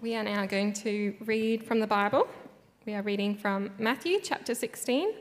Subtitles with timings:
[0.00, 2.28] We are now going to read from the Bible.
[2.86, 5.12] We are reading from Matthew chapter 16,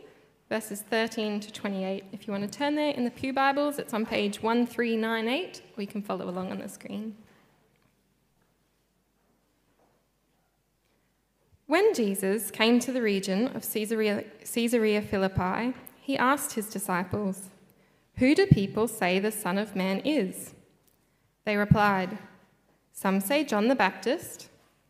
[0.49, 2.03] verses 13 to 28.
[2.11, 5.81] If you want to turn there in the Pew Bibles, it's on page 1398, or
[5.81, 7.15] you can follow along on the screen.
[11.65, 17.49] When Jesus came to the region of Caesarea, Caesarea Philippi, he asked his disciples,
[18.17, 20.53] Who do people say the Son of Man is?
[21.45, 22.19] They replied,
[22.93, 24.49] Some say John the Baptist,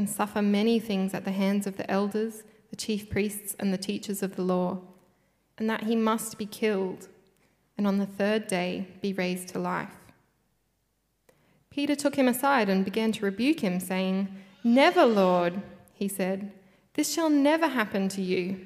[0.00, 3.76] and suffer many things at the hands of the elders, the chief priests, and the
[3.76, 4.80] teachers of the law,
[5.58, 7.08] and that he must be killed,
[7.76, 9.98] and on the third day be raised to life.
[11.68, 14.26] Peter took him aside and began to rebuke him, saying,
[14.64, 15.60] Never, Lord,
[15.92, 16.50] he said.
[16.94, 18.58] This shall never happen to you.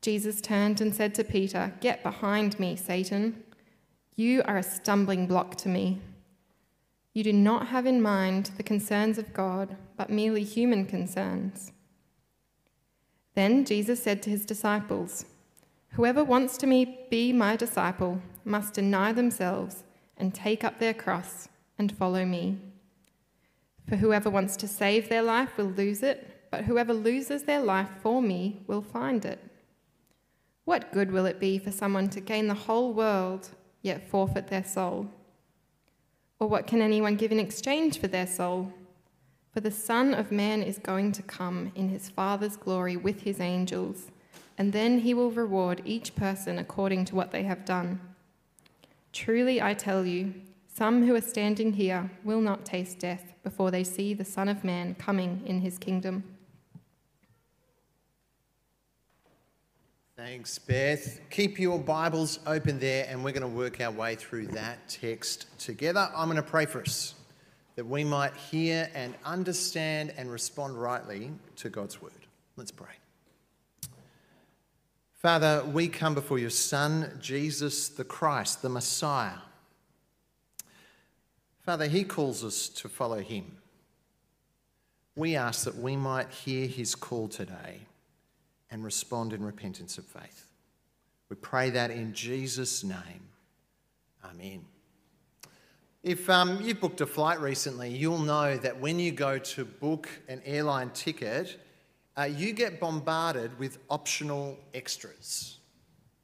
[0.00, 3.44] Jesus turned and said to Peter, Get behind me, Satan.
[4.16, 6.00] You are a stumbling block to me.
[7.14, 11.70] You do not have in mind the concerns of God, but merely human concerns.
[13.34, 15.24] Then Jesus said to his disciples,
[15.90, 19.84] Whoever wants to be my disciple must deny themselves
[20.16, 21.48] and take up their cross
[21.78, 22.58] and follow me.
[23.88, 27.90] For whoever wants to save their life will lose it, but whoever loses their life
[28.02, 29.38] for me will find it.
[30.64, 33.50] What good will it be for someone to gain the whole world
[33.82, 35.10] yet forfeit their soul?
[36.40, 38.72] Or what can anyone give in exchange for their soul?
[39.52, 43.38] For the Son of Man is going to come in his Father's glory with his
[43.40, 44.10] angels,
[44.58, 48.00] and then he will reward each person according to what they have done.
[49.12, 50.34] Truly, I tell you,
[50.66, 54.64] some who are standing here will not taste death before they see the Son of
[54.64, 56.24] Man coming in his kingdom.
[60.24, 61.20] Thanks, Beth.
[61.28, 65.46] Keep your Bibles open there, and we're going to work our way through that text
[65.58, 66.10] together.
[66.16, 67.14] I'm going to pray for us
[67.76, 72.12] that we might hear and understand and respond rightly to God's word.
[72.56, 72.94] Let's pray.
[75.12, 79.40] Father, we come before your Son, Jesus the Christ, the Messiah
[81.66, 83.58] Father, He calls us to follow Him.
[85.16, 87.80] We ask that we might hear His call today
[88.74, 90.48] and respond in repentance of faith.
[91.28, 93.28] We pray that in Jesus' name.
[94.24, 94.64] Amen.
[96.02, 100.08] If um, you've booked a flight recently, you'll know that when you go to book
[100.28, 101.60] an airline ticket,
[102.18, 105.58] uh, you get bombarded with optional extras.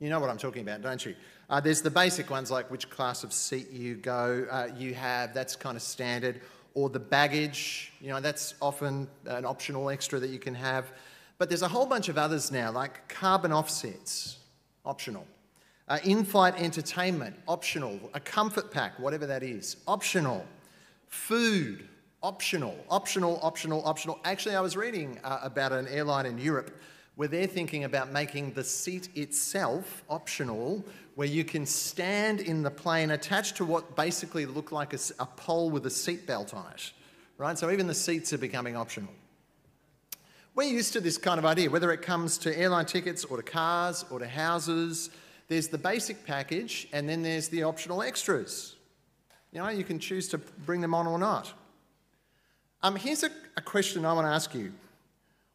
[0.00, 1.14] You know what I'm talking about, don't you?
[1.48, 5.32] Uh, there's the basic ones like which class of seat you go, uh, you have,
[5.32, 6.40] that's kind of standard,
[6.74, 10.92] or the baggage, you know, that's often an optional extra that you can have.
[11.40, 14.36] But there's a whole bunch of others now, like carbon offsets,
[14.84, 15.26] optional.
[15.88, 17.98] Uh, in flight entertainment, optional.
[18.12, 20.44] A comfort pack, whatever that is, optional.
[21.08, 21.88] Food,
[22.22, 22.76] optional.
[22.90, 24.20] Optional, optional, optional.
[24.22, 26.78] Actually, I was reading uh, about an airline in Europe
[27.16, 30.84] where they're thinking about making the seat itself optional
[31.14, 35.24] where you can stand in the plane attached to what basically look like a, a
[35.24, 36.92] pole with a seatbelt on it,
[37.38, 37.56] right?
[37.56, 39.14] So even the seats are becoming optional.
[40.54, 43.42] We're used to this kind of idea, whether it comes to airline tickets or to
[43.42, 45.10] cars or to houses.
[45.48, 48.76] There's the basic package and then there's the optional extras.
[49.52, 51.52] You know, you can choose to bring them on or not.
[52.82, 54.72] Um, here's a, a question I want to ask you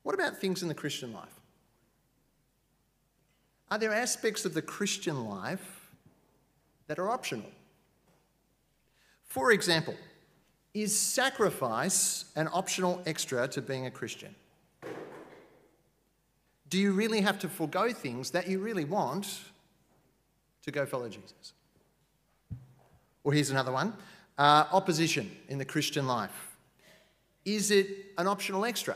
[0.04, 1.40] What about things in the Christian life?
[3.72, 5.90] Are there aspects of the Christian life
[6.88, 7.50] that are optional?
[9.24, 9.96] For example,
[10.74, 14.36] is sacrifice an optional extra to being a Christian?
[16.70, 19.40] Do you really have to forego things that you really want
[20.64, 21.54] to go follow Jesus?
[23.24, 23.94] Or here's another one
[24.38, 26.56] uh, opposition in the Christian life.
[27.46, 28.96] Is it an optional extra?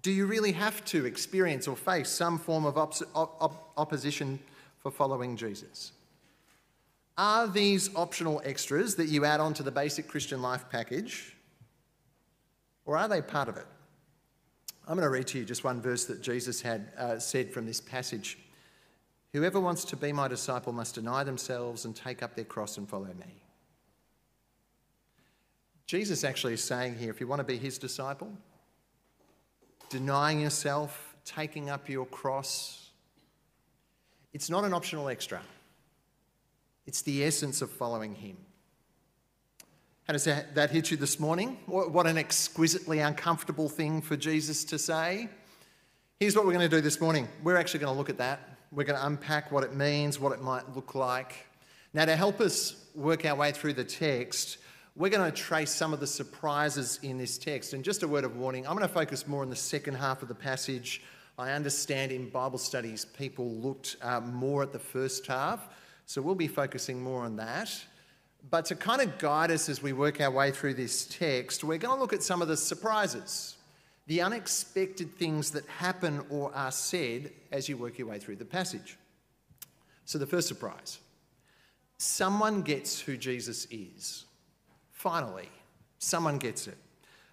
[0.00, 4.40] Do you really have to experience or face some form of op- op- opposition
[4.78, 5.92] for following Jesus?
[7.16, 11.36] Are these optional extras that you add on to the basic Christian life package,
[12.84, 13.66] or are they part of it?
[14.86, 17.66] I'm going to read to you just one verse that Jesus had uh, said from
[17.66, 18.38] this passage.
[19.32, 22.88] Whoever wants to be my disciple must deny themselves and take up their cross and
[22.88, 23.42] follow me.
[25.86, 28.32] Jesus actually is saying here if you want to be his disciple,
[29.88, 32.90] denying yourself, taking up your cross,
[34.32, 35.40] it's not an optional extra.
[36.86, 38.36] It's the essence of following him.
[40.08, 41.58] How does that, hit you this morning?
[41.66, 45.28] What, what an exquisitely uncomfortable thing for Jesus to say.
[46.18, 47.28] Here's what we're going to do this morning.
[47.44, 48.40] We're actually going to look at that.
[48.72, 51.46] We're going to unpack what it means, what it might look like.
[51.94, 54.58] Now, to help us work our way through the text,
[54.96, 57.72] we're going to trace some of the surprises in this text.
[57.72, 60.20] And just a word of warning, I'm going to focus more on the second half
[60.20, 61.00] of the passage.
[61.38, 65.68] I understand in Bible studies people looked uh, more at the first half,
[66.06, 67.72] so we'll be focusing more on that.
[68.50, 71.78] But to kind of guide us as we work our way through this text, we're
[71.78, 73.56] going to look at some of the surprises,
[74.06, 78.44] the unexpected things that happen or are said as you work your way through the
[78.44, 78.98] passage.
[80.04, 80.98] So, the first surprise
[81.98, 84.24] someone gets who Jesus is.
[84.90, 85.48] Finally,
[85.98, 86.76] someone gets it.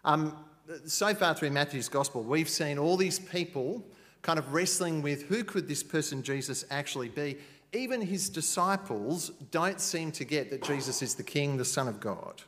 [0.05, 0.37] Um,
[0.85, 3.83] so far through Matthew's gospel, we've seen all these people
[4.21, 7.37] kind of wrestling with who could this person Jesus actually be.
[7.71, 11.99] Even his disciples don't seem to get that Jesus is the King, the Son of
[11.99, 12.41] God.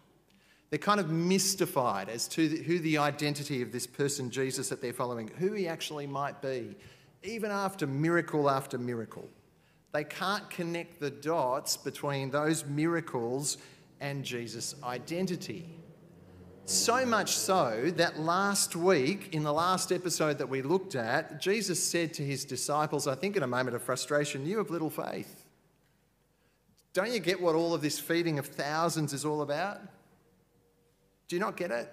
[0.70, 4.94] They're kind of mystified as to who the identity of this person Jesus that they're
[4.94, 6.76] following, who he actually might be,
[7.24, 9.28] even after miracle after miracle.
[9.92, 13.58] They can't connect the dots between those miracles
[14.00, 15.66] and Jesus' identity.
[16.66, 21.84] So much so that last week, in the last episode that we looked at, Jesus
[21.84, 25.46] said to his disciples, I think in a moment of frustration, You have little faith.
[26.94, 29.80] Don't you get what all of this feeding of thousands is all about?
[31.28, 31.92] Do you not get it?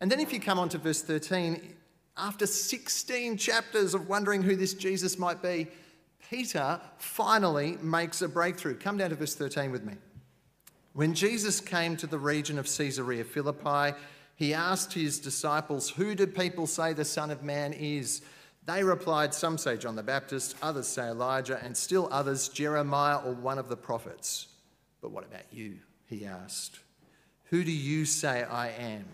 [0.00, 1.74] And then if you come on to verse 13,
[2.16, 5.68] after 16 chapters of wondering who this Jesus might be,
[6.28, 8.76] Peter finally makes a breakthrough.
[8.76, 9.94] Come down to verse 13 with me.
[10.98, 13.96] When Jesus came to the region of Caesarea Philippi,
[14.34, 18.20] he asked his disciples, Who do people say the Son of Man is?
[18.66, 23.32] They replied, Some say John the Baptist, others say Elijah, and still others Jeremiah or
[23.34, 24.48] one of the prophets.
[25.00, 25.76] But what about you?
[26.08, 26.80] He asked.
[27.50, 29.04] Who do you say I am?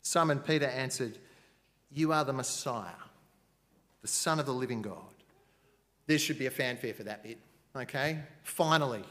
[0.00, 1.16] Simon Peter answered,
[1.92, 2.90] You are the Messiah,
[4.00, 5.14] the Son of the living God.
[6.08, 7.38] There should be a fanfare for that bit,
[7.76, 8.18] okay?
[8.42, 9.04] Finally,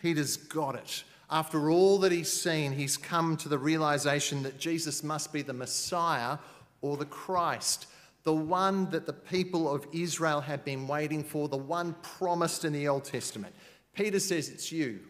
[0.00, 1.04] Peter's got it.
[1.30, 5.52] After all that he's seen, he's come to the realization that Jesus must be the
[5.52, 6.38] Messiah
[6.82, 7.86] or the Christ,
[8.22, 12.72] the one that the people of Israel have been waiting for, the one promised in
[12.72, 13.54] the Old Testament.
[13.92, 15.00] Peter says, It's you.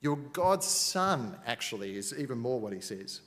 [0.00, 3.20] You're God's son, actually, is even more what he says.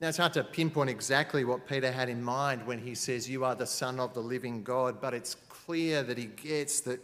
[0.00, 3.44] Now, it's hard to pinpoint exactly what Peter had in mind when he says, You
[3.44, 7.00] are the Son of the living God, but it's clear that he gets that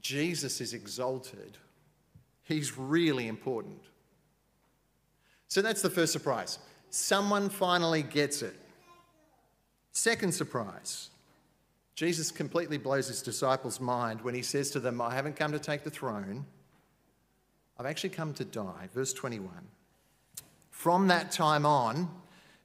[0.00, 1.58] Jesus is exalted
[2.44, 3.80] He's really important.
[5.48, 6.58] So that's the first surprise.
[6.90, 8.54] Someone finally gets it.
[9.92, 11.10] Second surprise
[11.94, 15.60] Jesus completely blows his disciples' mind when he says to them, I haven't come to
[15.60, 16.44] take the throne,
[17.78, 18.88] I've actually come to die.
[18.92, 19.50] Verse 21.
[20.70, 22.08] From that time on,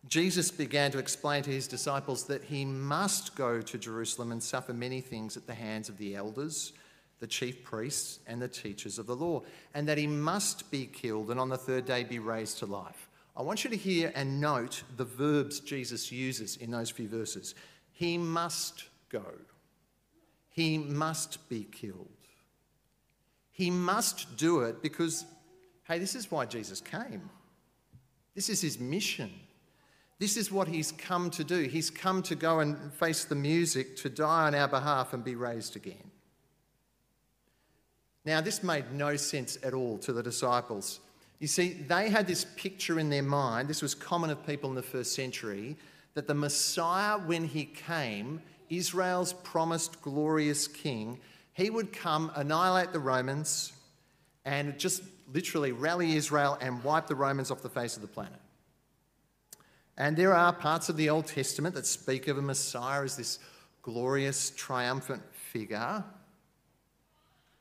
[0.08, 4.74] Jesus began to explain to his disciples that he must go to Jerusalem and suffer
[4.74, 6.74] many things at the hands of the elders
[7.20, 9.42] the chief priests and the teachers of the law,
[9.74, 13.10] and that he must be killed and on the third day be raised to life.
[13.36, 17.56] I want you to hear and note the verbs Jesus uses in those few verses.
[17.92, 19.26] He must go,
[20.50, 22.08] he must be killed.
[23.52, 25.26] He must do it because,
[25.84, 27.30] hey, this is why Jesus came.
[28.34, 29.30] This is his mission.
[30.18, 31.64] This is what he's come to do.
[31.64, 35.36] He's come to go and face the music, to die on our behalf and be
[35.36, 36.09] raised again.
[38.30, 41.00] Now, this made no sense at all to the disciples.
[41.40, 44.76] You see, they had this picture in their mind, this was common of people in
[44.76, 45.76] the first century,
[46.14, 51.20] that the Messiah, when he came, Israel's promised glorious king,
[51.54, 53.74] he would come, annihilate the Romans,
[54.46, 55.02] and just
[55.34, 58.40] literally rally Israel and wipe the Romans off the face of the planet.
[59.98, 63.40] And there are parts of the Old Testament that speak of a Messiah as this
[63.82, 66.04] glorious, triumphant figure.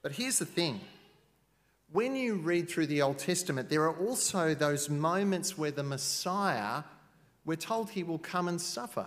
[0.02, 0.80] But here's the thing
[1.90, 6.82] when you read through the Old Testament, there are also those moments where the Messiah,
[7.46, 9.06] we're told he will come and suffer.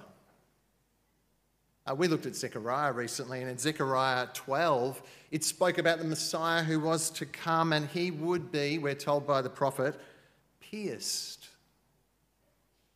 [1.86, 6.64] Uh, we looked at Zechariah recently, and in Zechariah 12, it spoke about the Messiah
[6.64, 10.00] who was to come, and he would be, we're told by the prophet,
[10.60, 11.50] pierced.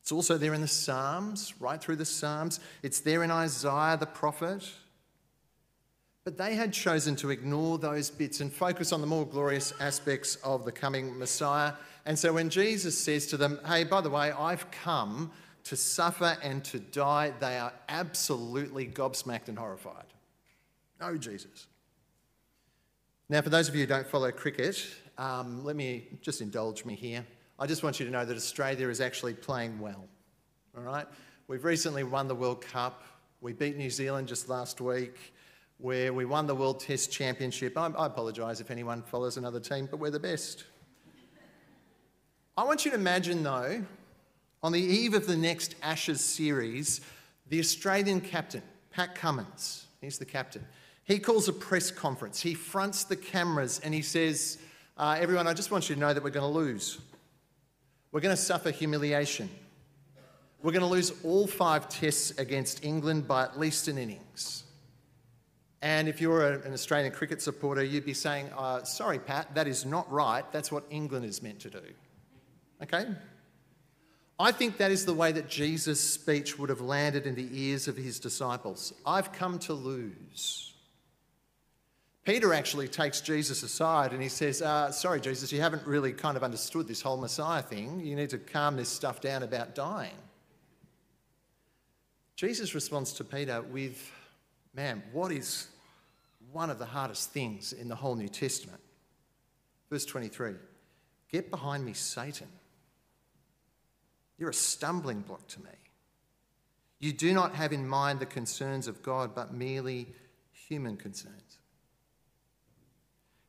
[0.02, 2.60] It's also there in the Psalms, right through the Psalms.
[2.84, 4.68] It's there in Isaiah the prophet.
[6.26, 10.38] But they had chosen to ignore those bits and focus on the more glorious aspects
[10.38, 11.74] of the coming Messiah.
[12.08, 15.32] And so when Jesus says to them, Hey, by the way, I've come
[15.66, 20.06] to suffer and to die, they are absolutely gobsmacked and horrified.
[21.00, 21.68] No, Jesus.
[23.30, 24.84] Now, for those of you who don't follow cricket,
[25.20, 27.24] um, let me just indulge me here.
[27.60, 30.08] I just want you to know that Australia is actually playing well.
[30.76, 31.06] All right?
[31.48, 33.04] We've recently won the World Cup.
[33.42, 35.34] We beat New Zealand just last week,
[35.78, 37.78] where we won the World Test Championship.
[37.78, 40.66] I, I apologise if anyone follows another team, but we're the best.
[42.58, 43.84] I want you to imagine, though,
[44.64, 47.02] on the eve of the next Ashes series,
[47.50, 50.66] the Australian captain, Pat Cummins, he's the captain,
[51.04, 52.42] he calls a press conference.
[52.42, 54.58] He fronts the cameras and he says,
[54.98, 57.00] uh, Everyone, I just want you to know that we're going to lose.
[58.12, 59.50] We're going to suffer humiliation.
[60.64, 64.65] We're going to lose all five tests against England by at least an innings.
[65.82, 69.86] And if you're an Australian cricket supporter, you'd be saying, uh, Sorry, Pat, that is
[69.86, 70.44] not right.
[70.52, 71.84] That's what England is meant to do.
[72.82, 73.06] Okay?
[74.38, 77.88] I think that is the way that Jesus' speech would have landed in the ears
[77.88, 78.94] of his disciples.
[79.06, 80.74] I've come to lose.
[82.26, 86.36] Peter actually takes Jesus aside and he says, uh, Sorry, Jesus, you haven't really kind
[86.36, 88.02] of understood this whole Messiah thing.
[88.04, 90.18] You need to calm this stuff down about dying.
[92.36, 94.12] Jesus responds to Peter with,
[94.76, 95.68] Man, what is
[96.52, 98.82] one of the hardest things in the whole New Testament?
[99.90, 100.54] Verse 23
[101.32, 102.48] Get behind me, Satan.
[104.38, 105.70] You're a stumbling block to me.
[107.00, 110.08] You do not have in mind the concerns of God, but merely
[110.52, 111.60] human concerns.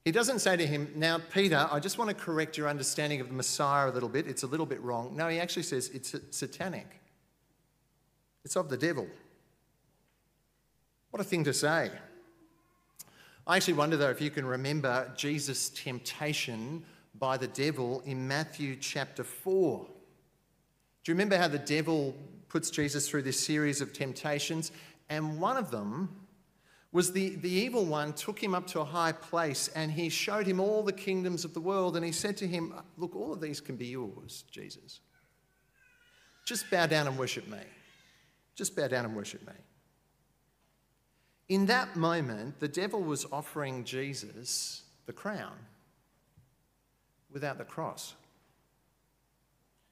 [0.04, 3.28] He doesn't say to him, Now, Peter, I just want to correct your understanding of
[3.28, 4.28] the Messiah a little bit.
[4.28, 5.16] It's a little bit wrong.
[5.16, 7.00] No, he actually says it's satanic,
[8.44, 9.08] it's of the devil.
[11.16, 11.90] What a thing to say.
[13.46, 18.76] I actually wonder, though, if you can remember Jesus' temptation by the devil in Matthew
[18.76, 19.78] chapter 4.
[19.78, 22.14] Do you remember how the devil
[22.50, 24.72] puts Jesus through this series of temptations?
[25.08, 26.14] And one of them
[26.92, 30.46] was the, the evil one took him up to a high place and he showed
[30.46, 31.96] him all the kingdoms of the world.
[31.96, 35.00] And he said to him, Look, all of these can be yours, Jesus.
[36.44, 37.60] Just bow down and worship me.
[38.54, 39.54] Just bow down and worship me.
[41.48, 45.54] In that moment, the devil was offering Jesus the crown
[47.32, 48.14] without the cross.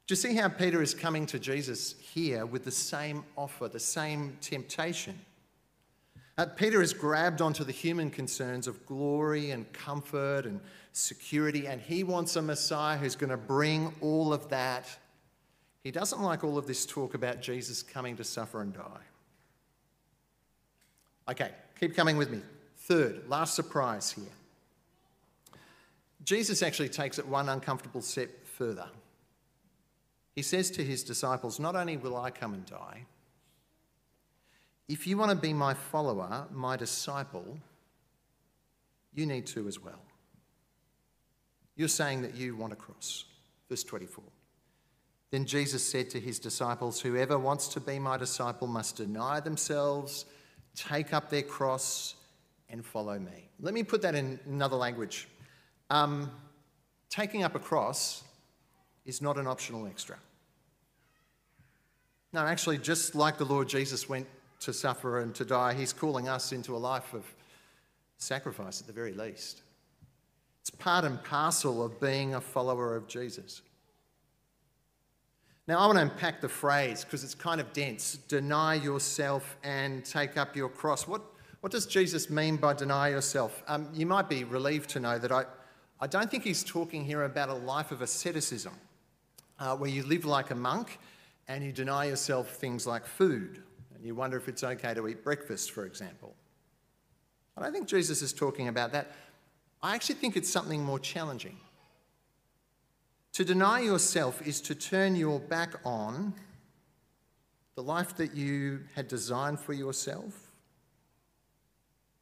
[0.06, 3.80] Do you see how Peter is coming to Jesus here with the same offer, the
[3.80, 5.18] same temptation?
[6.36, 10.60] Uh, Peter is grabbed onto the human concerns of glory and comfort and
[10.92, 14.84] security, and he wants a Messiah who's going to bring all of that.
[15.84, 19.04] He doesn't like all of this talk about Jesus coming to suffer and die.
[21.28, 22.40] Okay, keep coming with me.
[22.76, 24.24] Third, last surprise here.
[26.22, 28.86] Jesus actually takes it one uncomfortable step further.
[30.34, 33.04] He says to his disciples, Not only will I come and die,
[34.88, 37.58] if you want to be my follower, my disciple,
[39.14, 40.02] you need to as well.
[41.76, 43.24] You're saying that you want a cross.
[43.68, 44.22] Verse 24.
[45.30, 50.26] Then Jesus said to his disciples, Whoever wants to be my disciple must deny themselves,
[50.74, 52.14] take up their cross,
[52.68, 53.48] and follow me.
[53.60, 55.28] Let me put that in another language.
[55.90, 56.30] Um,
[57.08, 58.24] taking up a cross
[59.04, 60.16] is not an optional extra.
[62.32, 64.26] No, actually, just like the Lord Jesus went
[64.60, 67.24] to suffer and to die, he's calling us into a life of
[68.18, 69.62] sacrifice at the very least.
[70.60, 73.62] It's part and parcel of being a follower of Jesus.
[75.66, 80.04] Now, I want to unpack the phrase because it's kind of dense deny yourself and
[80.04, 81.08] take up your cross.
[81.08, 81.22] What,
[81.60, 83.62] what does Jesus mean by deny yourself?
[83.66, 85.44] Um, you might be relieved to know that I,
[86.00, 88.74] I don't think he's talking here about a life of asceticism
[89.58, 90.98] uh, where you live like a monk
[91.48, 93.62] and you deny yourself things like food,
[93.94, 96.34] and you wonder if it's okay to eat breakfast, for example.
[97.56, 99.12] I don't think Jesus is talking about that.
[99.82, 101.56] I actually think it's something more challenging.
[103.34, 106.34] To deny yourself is to turn your back on
[107.74, 110.52] the life that you had designed for yourself,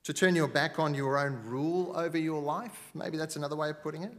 [0.04, 2.90] To turn your back on your own rule over your life?
[2.94, 4.12] Maybe that's another way of putting it.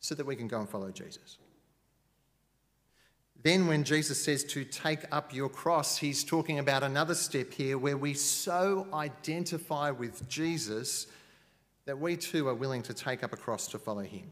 [0.00, 1.36] So that we can go and follow Jesus.
[3.42, 7.78] Then, when Jesus says to take up your cross, he's talking about another step here
[7.78, 11.06] where we so identify with Jesus
[11.84, 14.30] that we too are willing to take up a cross to follow him.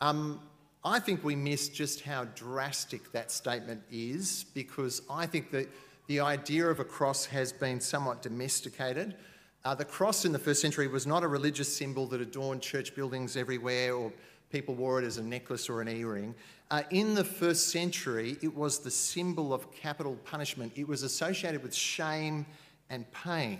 [0.00, 0.40] Um,
[0.84, 5.68] I think we miss just how drastic that statement is because I think that
[6.06, 9.16] the idea of a cross has been somewhat domesticated.
[9.64, 12.94] Uh, the cross in the first century was not a religious symbol that adorned church
[12.94, 14.12] buildings everywhere or
[14.50, 16.34] people wore it as a necklace or an earring.
[16.70, 20.72] Uh, in the first century, it was the symbol of capital punishment.
[20.76, 22.46] It was associated with shame
[22.88, 23.58] and pain.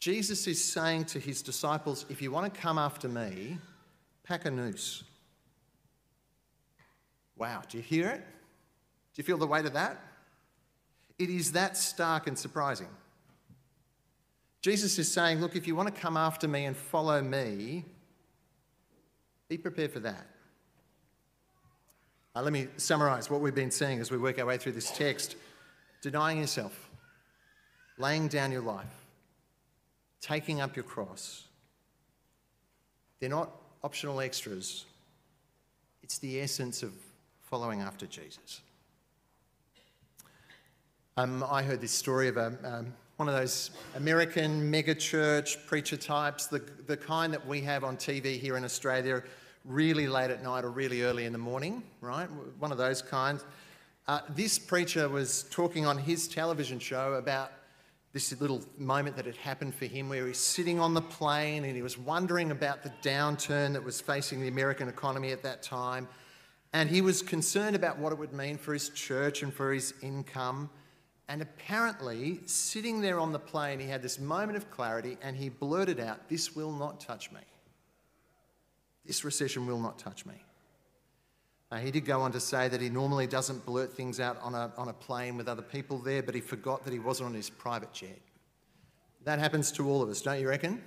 [0.00, 3.58] Jesus is saying to his disciples, if you want to come after me,
[4.28, 5.04] pack a noose.
[7.36, 8.20] Wow, do you hear it?
[8.20, 9.98] Do you feel the weight of that?
[11.18, 12.88] It is that stark and surprising.
[14.60, 17.84] Jesus is saying, look, if you want to come after me and follow me,
[19.48, 20.26] be prepared for that.
[22.36, 24.90] Uh, let me summarize what we've been seeing as we work our way through this
[24.90, 25.36] text.
[26.02, 26.90] Denying yourself,
[27.96, 29.06] laying down your life,
[30.20, 31.46] taking up your cross.
[33.20, 33.50] They're not
[33.82, 34.84] optional extras,
[36.02, 36.92] it's the essence of
[37.42, 38.60] following after Jesus.
[41.16, 46.46] Um, I heard this story of a, um, one of those American megachurch preacher types,
[46.46, 49.22] the, the kind that we have on TV here in Australia
[49.64, 52.28] really late at night or really early in the morning, right?
[52.58, 53.44] One of those kinds.
[54.06, 57.52] Uh, this preacher was talking on his television show about
[58.12, 61.76] this little moment that had happened for him where he's sitting on the plane and
[61.76, 66.08] he was wondering about the downturn that was facing the American economy at that time.
[66.72, 69.94] And he was concerned about what it would mean for his church and for his
[70.02, 70.70] income.
[71.28, 75.50] And apparently, sitting there on the plane, he had this moment of clarity and he
[75.50, 77.40] blurted out, This will not touch me.
[79.04, 80.34] This recession will not touch me.
[81.70, 84.54] Uh, he did go on to say that he normally doesn't blurt things out on
[84.54, 87.34] a, on a plane with other people there, but he forgot that he wasn't on
[87.34, 88.18] his private jet.
[89.24, 90.82] That happens to all of us, don't you reckon?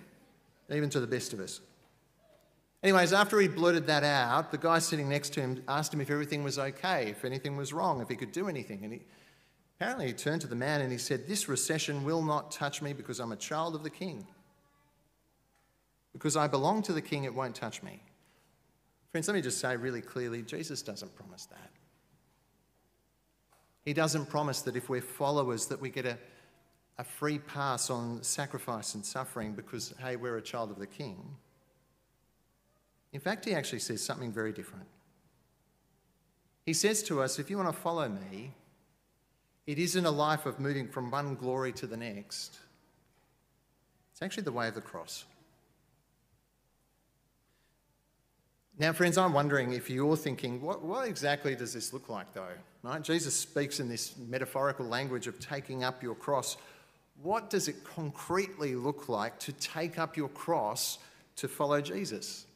[0.72, 1.62] Even to the best of us.
[2.82, 6.10] Anyways, after he blurted that out, the guy sitting next to him asked him if
[6.10, 8.84] everything was okay, if anything was wrong, if he could do anything.
[8.84, 9.02] And he,
[9.78, 12.94] apparently he turned to the man and he said, This recession will not touch me
[12.94, 14.26] because I'm a child of the king.
[16.12, 18.02] Because I belong to the king, it won't touch me.
[19.12, 21.70] Friends, let me just say really clearly Jesus doesn't promise that.
[23.84, 26.18] He doesn't promise that if we're followers that we get a,
[26.98, 31.18] a free pass on sacrifice and suffering because, hey, we're a child of the king.
[33.12, 34.86] In fact, he actually says something very different.
[36.66, 38.54] He says to us, if you want to follow me,
[39.66, 42.58] it isn't a life of moving from one glory to the next.
[44.12, 45.26] It's actually the way of the cross.
[48.82, 52.48] Now, friends, I'm wondering if you're thinking, what, what, exactly does this look like, though?
[52.82, 53.00] Right?
[53.00, 56.58] Jesus speaks in this metaphorical language of taking up your cross.
[57.22, 60.98] What does it concretely look like to take up your cross
[61.36, 62.48] to follow Jesus?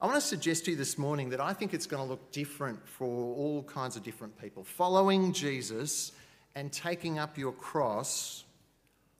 [0.00, 2.30] I want to suggest to you this morning that I think it's going to look
[2.30, 4.62] different for all kinds of different people.
[4.62, 6.12] Following Jesus
[6.54, 8.44] and taking up your cross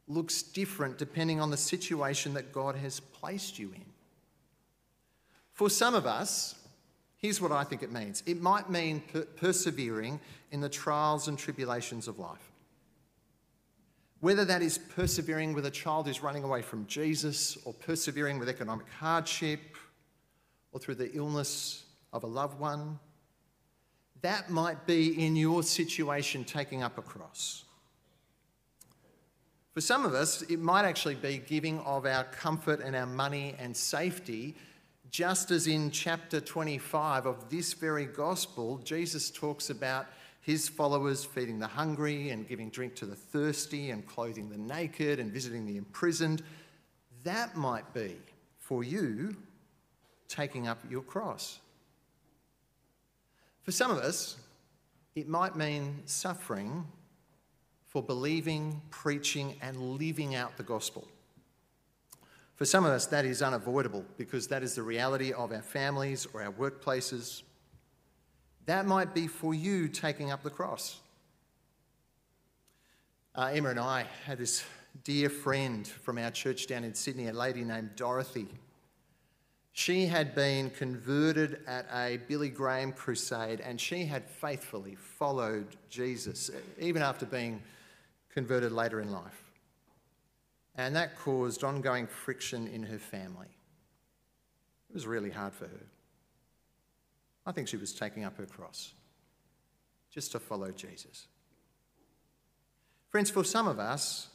[0.06, 3.97] looks different depending on the situation that God has placed you in.
[5.58, 6.54] For some of us,
[7.16, 10.20] here's what I think it means it might mean per- persevering
[10.52, 12.52] in the trials and tribulations of life.
[14.20, 18.48] Whether that is persevering with a child who's running away from Jesus, or persevering with
[18.48, 19.58] economic hardship,
[20.70, 23.00] or through the illness of a loved one,
[24.22, 27.64] that might be in your situation taking up a cross.
[29.74, 33.56] For some of us, it might actually be giving of our comfort and our money
[33.58, 34.54] and safety
[35.10, 40.06] just as in chapter 25 of this very gospel, Jesus talks about
[40.40, 45.18] his followers feeding the hungry and giving drink to the thirsty and clothing the naked
[45.18, 46.42] and visiting the imprisoned.
[47.24, 48.16] That might be
[48.58, 49.36] for you
[50.28, 51.58] taking up your cross.
[53.62, 54.36] For some of us,
[55.14, 56.86] it might mean suffering
[57.86, 61.06] for believing, preaching, and living out the gospel.
[62.58, 66.26] For some of us, that is unavoidable because that is the reality of our families
[66.34, 67.42] or our workplaces.
[68.66, 70.98] That might be for you taking up the cross.
[73.32, 74.64] Uh, Emma and I had this
[75.04, 78.48] dear friend from our church down in Sydney, a lady named Dorothy.
[79.70, 86.50] She had been converted at a Billy Graham crusade and she had faithfully followed Jesus,
[86.80, 87.62] even after being
[88.30, 89.47] converted later in life.
[90.78, 93.48] And that caused ongoing friction in her family.
[94.88, 95.86] It was really hard for her.
[97.44, 98.92] I think she was taking up her cross
[100.10, 101.26] just to follow Jesus.
[103.08, 104.28] Friends, for some of us,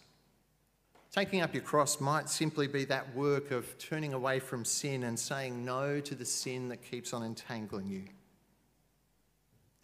[1.14, 5.18] taking up your cross might simply be that work of turning away from sin and
[5.18, 8.04] saying no to the sin that keeps on entangling you.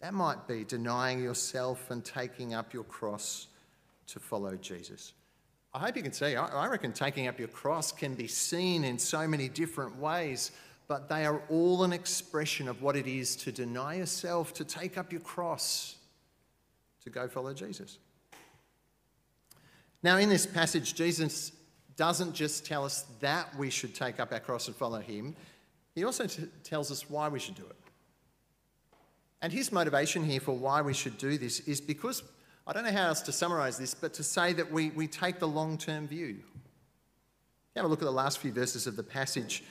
[0.00, 3.46] That might be denying yourself and taking up your cross
[4.08, 5.14] to follow Jesus.
[5.72, 8.98] I hope you can see, I reckon taking up your cross can be seen in
[8.98, 10.50] so many different ways,
[10.88, 14.98] but they are all an expression of what it is to deny yourself, to take
[14.98, 15.94] up your cross,
[17.04, 17.98] to go follow Jesus.
[20.02, 21.52] Now, in this passage, Jesus
[21.94, 25.36] doesn't just tell us that we should take up our cross and follow him,
[25.94, 27.76] he also t- tells us why we should do it.
[29.42, 32.22] And his motivation here for why we should do this is because,
[32.70, 35.40] I don't know how else to summarize this, but to say that we, we take
[35.40, 36.36] the long term view.
[37.74, 39.64] Have a look at the last few verses of the passage.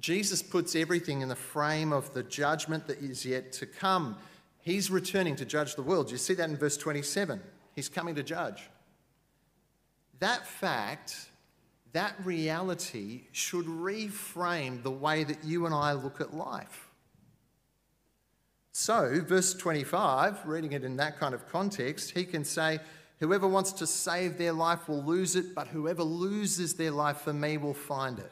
[0.00, 4.16] Jesus puts everything in the frame of the judgment that is yet to come.
[4.62, 6.10] He's returning to judge the world.
[6.10, 7.42] You see that in verse 27.
[7.74, 8.70] He's coming to judge.
[10.20, 11.28] That fact,
[11.92, 16.85] that reality should reframe the way that you and I look at life.
[18.78, 22.78] So, verse 25, reading it in that kind of context, he can say,
[23.20, 27.32] Whoever wants to save their life will lose it, but whoever loses their life for
[27.32, 28.30] me will find it.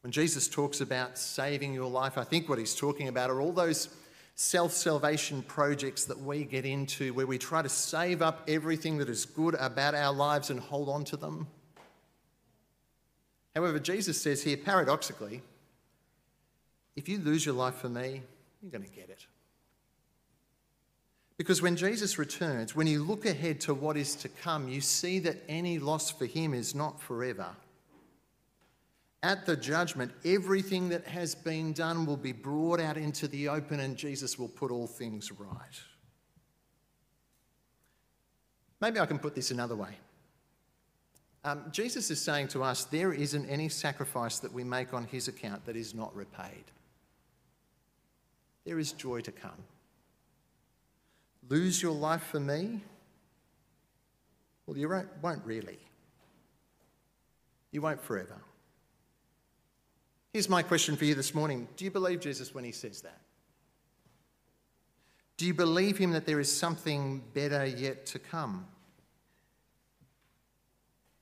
[0.00, 3.52] When Jesus talks about saving your life, I think what he's talking about are all
[3.52, 3.90] those
[4.36, 9.10] self salvation projects that we get into where we try to save up everything that
[9.10, 11.46] is good about our lives and hold on to them.
[13.54, 15.42] However, Jesus says here, paradoxically,
[17.00, 18.20] if you lose your life for me,
[18.60, 19.24] you're going to get it.
[21.38, 25.18] Because when Jesus returns, when you look ahead to what is to come, you see
[25.20, 27.48] that any loss for him is not forever.
[29.22, 33.80] At the judgment, everything that has been done will be brought out into the open
[33.80, 35.80] and Jesus will put all things right.
[38.82, 39.96] Maybe I can put this another way.
[41.44, 45.28] Um, Jesus is saying to us, there isn't any sacrifice that we make on his
[45.28, 46.64] account that is not repaid
[48.64, 49.64] there is joy to come.
[51.48, 52.80] Lose your life for me?
[54.66, 55.78] Well, you won't really.
[57.72, 58.36] You won't forever.
[60.32, 63.20] Here's my question for you this morning Do you believe Jesus when he says that?
[65.36, 68.66] Do you believe him that there is something better yet to come?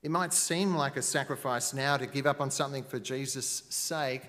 [0.03, 4.23] It might seem like a sacrifice now to give up on something for Jesus' sake,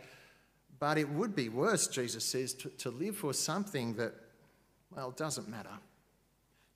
[0.80, 4.14] but it would be worse, Jesus says, to, to live for something that,
[4.96, 5.78] well, doesn't matter.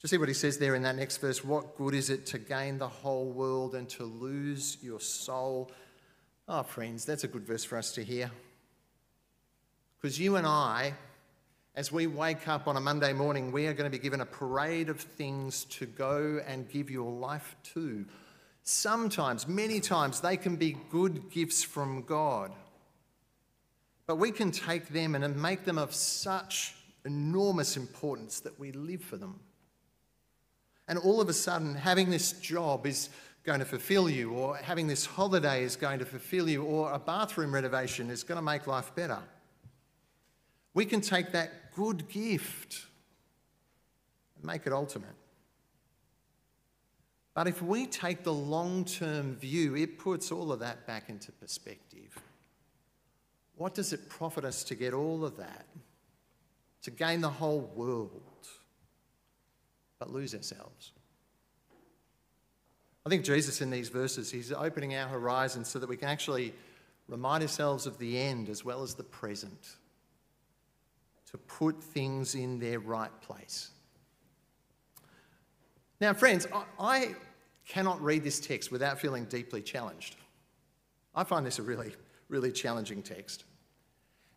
[0.01, 1.45] You see what he says there in that next verse?
[1.45, 5.71] What good is it to gain the whole world and to lose your soul?
[6.49, 8.29] Oh, friends, that's a good verse for us to hear.
[10.01, 10.93] Because you and I,
[11.73, 14.25] as we wake up on a Monday morning, we are going to be given a
[14.25, 18.05] parade of things to go and give your life to.
[18.65, 22.51] Sometimes, many times, they can be good gifts from God.
[24.05, 29.01] But we can take them and make them of such enormous importance that we live
[29.01, 29.39] for them.
[30.87, 33.09] And all of a sudden, having this job is
[33.43, 36.99] going to fulfill you, or having this holiday is going to fulfill you, or a
[36.99, 39.19] bathroom renovation is going to make life better.
[40.73, 42.85] We can take that good gift
[44.35, 45.15] and make it ultimate.
[47.33, 51.31] But if we take the long term view, it puts all of that back into
[51.31, 52.17] perspective.
[53.55, 55.65] What does it profit us to get all of that?
[56.83, 58.47] To gain the whole world,
[59.99, 60.91] but lose ourselves?
[63.05, 66.53] I think Jesus, in these verses, he's opening our horizons so that we can actually
[67.07, 69.75] remind ourselves of the end as well as the present,
[71.31, 73.69] to put things in their right place.
[75.99, 76.47] Now, friends,
[76.79, 77.15] I
[77.67, 80.15] cannot read this text without feeling deeply challenged.
[81.15, 81.93] I find this a really
[82.33, 83.45] really challenging text.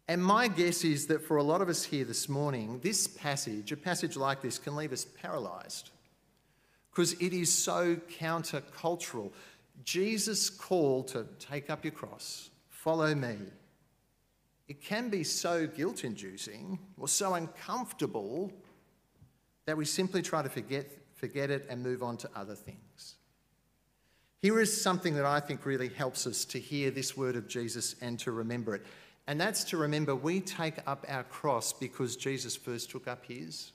[0.06, 3.72] And my guess is that for a lot of us here this morning, this passage,
[3.72, 5.90] a passage like this, can leave us paralyzed
[6.90, 9.32] because it is so countercultural.
[9.82, 13.37] Jesus' call to take up your cross, follow me,
[14.68, 18.52] it can be so guilt inducing or so uncomfortable
[19.64, 22.86] that we simply try to forget, forget it and move on to other things.
[24.42, 27.96] Here is something that I think really helps us to hear this word of Jesus
[28.01, 28.85] and to remember it.
[29.27, 33.72] And that's to remember we take up our cross because Jesus first took up his.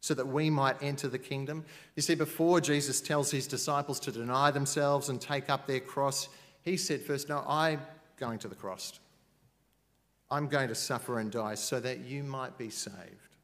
[0.00, 1.64] so that we might enter the kingdom.
[1.94, 6.28] You see, before Jesus tells his disciples to deny themselves and take up their cross,
[6.62, 7.80] he said first, No, I'm
[8.16, 8.98] going to the cross.
[10.28, 13.36] I'm going to suffer and die so that you might be saved.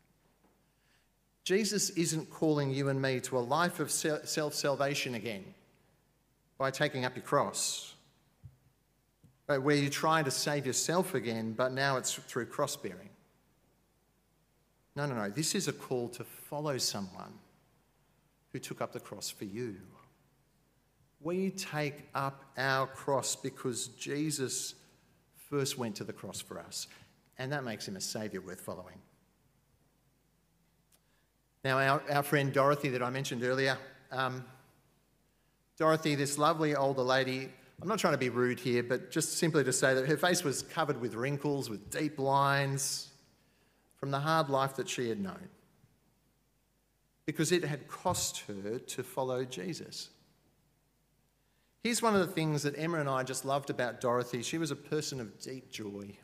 [1.45, 5.45] Jesus isn't calling you and me to a life of self salvation again
[6.59, 7.95] by taking up your cross,
[9.47, 13.09] where you're trying to save yourself again, but now it's through cross bearing.
[14.95, 15.31] No, no, no.
[15.31, 17.33] This is a call to follow someone
[18.53, 19.77] who took up the cross for you.
[21.21, 24.75] We take up our cross because Jesus
[25.49, 26.89] first went to the cross for us,
[27.39, 28.99] and that makes him a saviour worth following.
[31.65, 33.79] Now, our, our friend Dorothy, that I mentioned earlier,
[34.11, 34.45] um,
[35.79, 37.49] Dorothy, this lovely older lady,
[37.81, 40.43] I'm not trying to be rude here, but just simply to say that her face
[40.43, 43.09] was covered with wrinkles, with deep lines,
[43.97, 45.49] from the hard life that she had known
[47.29, 50.09] because it had cost her to follow Jesus.
[51.85, 54.43] Here's one of the things that Emma and I just loved about Dorothy.
[54.43, 56.17] She was a person of deep joy.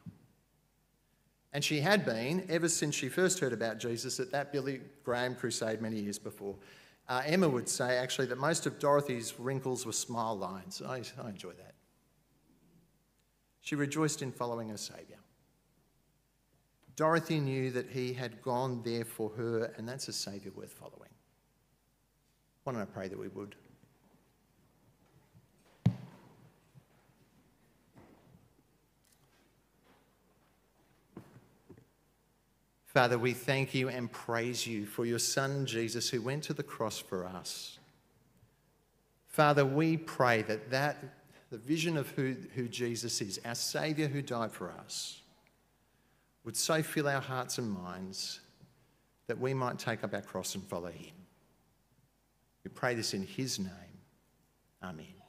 [1.52, 5.34] And she had been ever since she first heard about Jesus at that Billy Graham
[5.34, 6.54] crusade many years before.
[7.08, 10.80] Uh, Emma would say actually that most of Dorothy's wrinkles were smile lines.
[10.80, 11.74] I, I enjoy that.
[13.60, 15.18] She rejoiced in following her Saviour.
[16.96, 21.10] Dorothy knew that he had gone there for her, and that's a Saviour worth following.
[22.62, 23.56] Why don't I pray that we would?
[32.94, 36.62] Father, we thank you and praise you for your Son Jesus who went to the
[36.62, 37.80] cross for us.
[39.26, 40.96] Father, we pray that, that
[41.50, 45.22] the vision of who, who Jesus is, our Saviour who died for us,
[46.44, 48.38] would so fill our hearts and minds
[49.26, 51.14] that we might take up our cross and follow him.
[52.62, 53.72] We pray this in his name.
[54.84, 55.23] Amen.